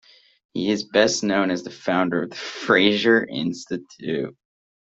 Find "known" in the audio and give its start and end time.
1.23-1.51